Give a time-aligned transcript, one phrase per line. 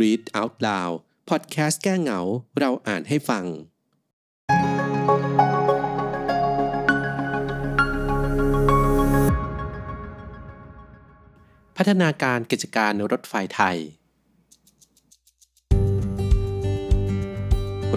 [0.00, 0.94] Read Out Loud
[1.28, 2.20] พอดแคสต์แก้เหงา
[2.58, 3.44] เราอ่านให้ฟัง
[11.76, 13.78] พัฒนาการกิจการรถไฟไทย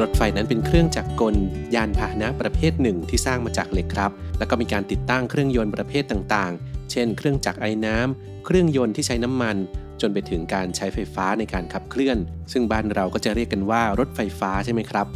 [0.01, 1.35] รถไฟนั้นเป็นเครื่องจักรกล
[1.75, 9.57] ยานพาหนะประเภทหนึ่งที่สร้างมาจากเหล็กครับ แล้วก็มีการติดตั้งเครื่องยนต์ประเภทต่างๆ เช่น เครื่องจักรไอ้น้ำเครื่องยนต์ที่ใช้น้ำมัน
[10.01, 12.17] จนไปถึงการใช้ไฟฟ้าในการขับเคลื่อน
[12.51, 15.07] ซึ่งบ้านเราก็จะเรียกกันว่ารถไฟฟ้าใช่ไหมครับ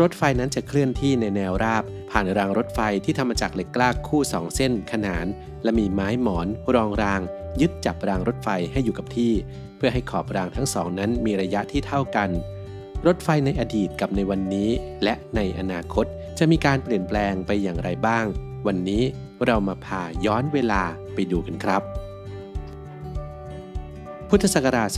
[0.00, 5.26] รถไฟนั้นจะเคลื่อนที่ในแนวราบ ผ่านรางรถไฟที่ทำมาจากเหล็กกล้าคู่สองเส้นขนาน
[5.62, 7.20] และมีไม้หมอน รองราง
[7.60, 9.32] ยึดจับรางรถไฟให้อยู่กับที่
[9.76, 12.30] เพื่อให้ขอบรางทั้งสองนั้นมีระยะที่เท่ากัน
[13.06, 14.70] รถไฟในอดีตกับในวันนี้
[15.02, 16.06] และในอนาคต
[16.38, 18.24] จะมีการเปลี่ยนแปลงไปอย่างไรบ้าง
[18.66, 19.02] วันนี้
[19.46, 20.82] เรามาพาย้อนเวลา
[21.14, 21.82] ไปดูกันครับ
[24.28, 24.88] พุทธศักราช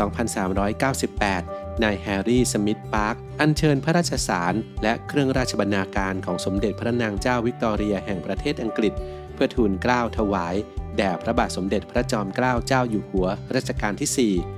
[1.07, 8.93] 2398 นายแฮร์รี่ สมิธ ปาร์ค อัญเชิญพระราชสาส์น และเครื่องราชบรรณาการของสมเด็จพระนางเจ้าวิกตอเรียแห่งประเทศอังกฤษ
[9.35, 10.55] เพื่อทูลเกล้าถวาย
[10.97, 14.58] แด่พระบาทสมเด็จพระจอมเกล้าเจ้าอยู่หัวรัชกาลที่ 4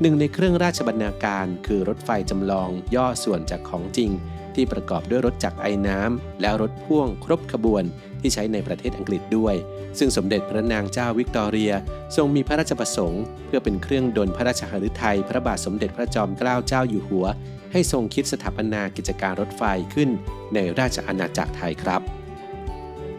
[0.00, 4.10] หนึ่งในเครื่องราชบรรณาการ คือรถไฟจำลองย่อส่วนจากของจริง
[4.54, 7.84] ที่ประกอบด้วยรถจักรไอ้น้ำและรถพ่วงครบขบวน
[8.20, 9.54] ที่ใช้ในประเทศอังกฤษด้วย
[9.98, 11.72] ซึ่งสมเด็จพระนางเจ้าวิกตอเรีย
[12.16, 17.26] ทรงมีพระราชประสงค์ เพื่อเป็นเครื่องดลพระราชหฤทัยพระบาทสมเด็จพระจอมเกล้าเจ้าอยู่หัว
[17.72, 19.62] ให้ทรงคิดสถาปนากิจการรถไฟ
[19.94, 20.08] ขึ้น
[20.54, 22.00] ในราชอาณาจักรไทยครับ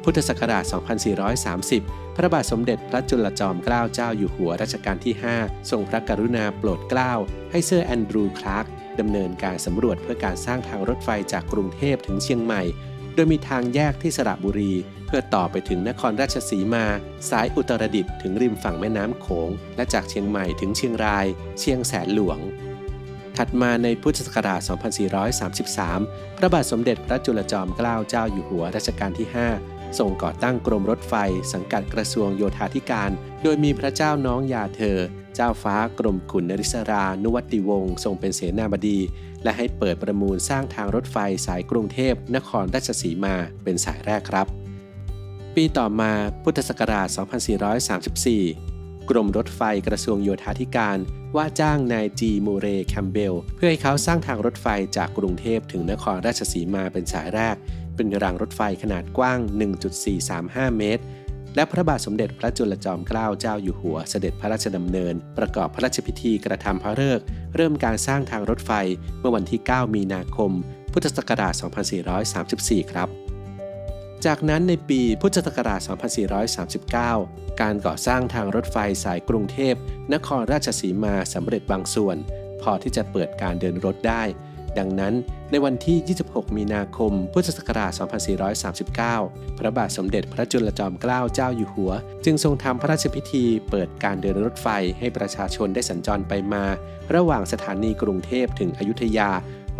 [0.03, 0.63] พุทธศักราช
[1.41, 7.13] 2430พระบาทสมเด็จพระจุลจอมเกล้าเจ้าอยู่หัวรัชกาลที่ 5 ทรงพระกรุณาโปรดเกล้า
[7.51, 8.65] ให้เซอร์แอนดรูว์คลาร์ก
[8.99, 12.61] ดำเนินการสำรวจเพื่อการสร้างทางรถไฟจากกรุงเทพถึงเชียงใหม่
[13.13, 14.73] โดยมีทางแยกที่สระบุรี
[15.07, 16.85] เพื่อต่อไปถึงนครราชสีมา
[17.29, 21.25] สายอุตรดิตถ์ถึงริมฝั่งแม่น้ำโขง และจากเชียงใหม่ถึงเชียงราย
[21.59, 22.39] เชียงแสนหลวง
[23.37, 24.61] ถัดมาในพุทธศักราช
[25.49, 31.13] 2433 พระบาทสมเด็จพระจุลจอมเกล้าเจ้าอยู่หัวรัชกาลที่ 5 ทรงก่อตั้งกรมรถไฟ
[31.53, 33.11] สังกัดกระทรวงโยธาธิการ
[33.43, 34.97] โดยมีพระเจ้าน้องยาเธอ
[35.35, 38.99] เจ้าฟ้ากรมขุนนริศรา นุวัติวงศ์ทรงเป็นเสนาบดี
[39.43, 44.47] และให้เปิดประมูลสร้างทางรถไฟสายกรุงเทพ นครราชสีมาเป็นสายแรกครับ
[45.55, 46.11] ปีต่อมา
[46.43, 47.07] พุทธศักราช
[47.89, 50.97] 2434 กรมรถไฟกระทรวงโยธาธิการ
[51.35, 54.67] ว่าจ้างนายจีมูเรแคมเบล เพื่อให้เขาสร้างทางรถไฟ
[54.97, 57.55] จากกรุงเทพถึงนครราชสีมาเป็นสายแรก
[57.99, 59.39] เป็นรางรถไฟขนาดกว้าง
[60.09, 61.03] 1.435 เมตร
[61.55, 68.71] และพระบาทสมเด็จพระจุลจอมเกล้าเจ้าอยู่หัวเสด็จพระราชดำเนิน ประกอบพระราชพิธีกระทำพระฤกษ์เริ่มการสร้างทางรถไฟ
[69.19, 70.51] เมื่อวันที่ 9 มีนาคม
[70.93, 71.53] พุทธศักราช
[72.23, 73.09] 2434 ครับ
[74.25, 75.81] จากนั้นในปีพุทธศักราช
[77.05, 79.75] 2439 การก่อสร้างทางรถไฟสายกรุงเทพ
[80.13, 82.17] นครราชสีมาสำเร็จบางส่วน
[82.61, 84.23] พอที่จะเปิดการเดินรถได้
[84.77, 85.13] ดังนั้น
[85.51, 85.97] ในวันที่
[86.29, 87.91] 26 มีนาคม พุทธศักราช
[88.95, 91.91] 2439 พระบาทสมเด็จพระจุลจอมเกล้าเจ้าอยู่หัว
[92.25, 94.67] จึงทรงทำพระราชพิธีเปิดการเดินรถไฟ
[94.99, 96.63] ให้ประชาชนได้สัญจรไปมา
[97.15, 99.29] ระหว่างสถานีกรุงเทพถึงอยุธยา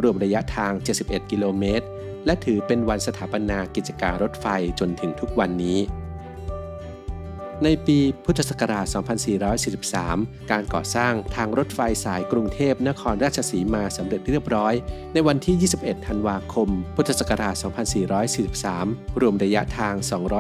[0.02, 1.86] รวมระยะทาง 71 กิโลเมตร
[2.26, 4.46] และถือเป็นวันสถาปนากิจการรถไฟ
[4.80, 5.78] จนถึงทุกวันนี้
[7.64, 8.86] ในปีพุทธศักราช
[9.70, 14.74] 2443 การก่อสร้างทางรถไฟสายกรุงเทพนครราชสีมาสำเร็จเรียบร้อย
[15.14, 17.56] ในวันที่ 21 ธันวาคม พุทธศักราช
[18.38, 19.94] 2443 รวมระยะทาง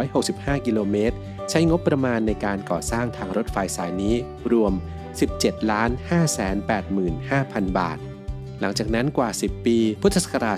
[0.09, 1.15] 265 กิโลเมตร
[1.49, 4.15] ใช้งบประมาณในการก่อสร้างทางรถไฟสายนี้
[4.51, 4.73] รวม
[5.19, 5.59] 17
[6.79, 7.97] 585,000 บาท
[8.61, 10.57] หลังจากนั้นกว่า 10 ปี พุทธศักราช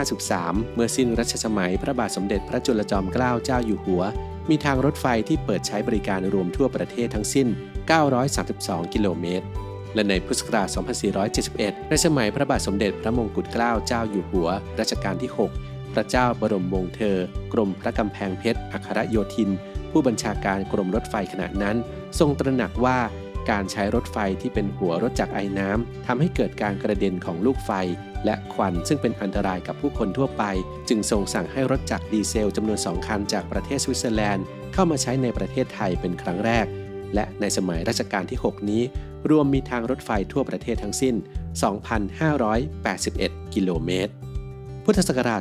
[0.00, 4.02] 2453 เมื่อสิ้นรัชสมัยพระบาทสมเด็จพระจุลจอมเกล้าเจ้าอยู่หัว
[4.50, 7.48] มีทางรถไฟที่เปิดใช้บริการรวมทั่วประเทศทั้งสิ้น
[8.20, 9.46] 932 กิโลเมตร
[9.94, 10.68] และในพุทธศักราช
[11.28, 14.48] 2471 ในสมัยพระบาทสมเด็จพระมงกุฎเกล้าเจ้าอยู่หัว
[14.80, 15.30] รัชกาลที่
[15.62, 17.16] 6 พระเจ้าบรมวงศ์เธอ
[17.52, 19.50] กรมพระกำแพงเพชร อัครโยธิน
[19.90, 21.76] ผู้บัญชาการกรมรถไฟขณะนั้น
[22.18, 22.98] ทรงตระหนักว่า
[23.50, 27.70] การใช้รถไฟที่เป็นหัวรถจักรไอ้น้ำทำให้เกิดการกระเด็นของลูกไฟ
[28.24, 30.44] และควันซึ่งเป็นอันตรายกับผู้คนทั่วไป
[30.88, 36.66] จึงทรงสั่งให้รถจักรดีเซลจำนวนสองคันจากประเทศสวิตเซอร์แลนด์ เข้ามาใช้ในประเทศไทยเป็นครั้งแรก
[37.14, 38.82] และในสมัยรัชกาลที่ 6 นี้
[39.30, 41.14] รวมมีทางรถไฟทั่วประเทศทั้งสิ้น
[41.94, 44.12] 2,581 กิโลเมตร
[44.88, 45.40] พุทธศักราช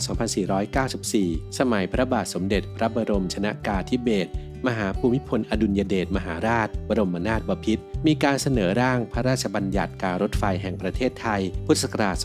[0.80, 4.32] 2494 สมัยพระบาทสมเด็จพระบรมชนากาธิเบศร
[4.68, 12.16] มหาภูมิพลอดุลยเดชมหาราช บรมนาถบพิตรมีการเสนอร่างพระราชบัญญัติการรถไฟแห่งประเทศไทย พุทธศักราช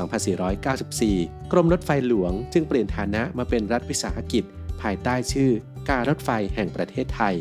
[0.70, 4.44] 2494 กรมรถไฟหลวง จึงเปลี่ยนฐานะมาเป็นรัฐวิสาหกิจ
[4.82, 5.50] ภายใต้ชื่อ
[5.90, 7.37] การรถไฟแห่งประเทศไทย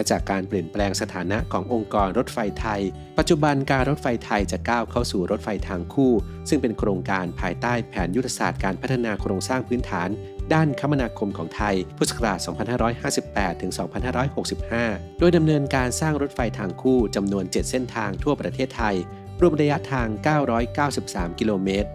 [0.00, 2.80] และจากการเปลี่ยนแปลงสถานะขององค์กรรถไฟไทย
[3.18, 6.12] ปัจจุบันการรถไฟไทยจะก้าวเข้าสู่รถไฟทางคู่
[6.48, 10.08] ซึ่งเป็นโครงการภายใต้แผนยุทธศาสตร์การพัฒนาโครงสร้างพื้นฐาน
[10.54, 12.38] ด้านคมนาคมของไทย พุทธศักราช
[13.00, 13.72] 2558 ถึง
[14.44, 18.96] 2565 โดยดำเนินการสร้างรถไฟทางคู่จำนวน 7 เส้นทางทั่วประเทศไทย
[19.40, 20.08] รวมระยะทาง
[20.74, 21.88] 993 กิโลเมตร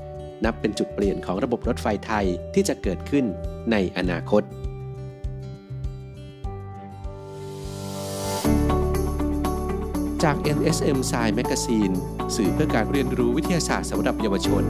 [0.45, 3.25] นับเป็นจุดเปลี่ยนของระบบรถไฟไทยที่จะเกิดขึ้น
[3.71, 4.43] ในอนาคต
[10.23, 11.93] จาก NSM Science Magazine
[12.35, 14.63] สื่อเพื่อการเรียนรู้วิทยาศาสตร์สำหรับเยาวชน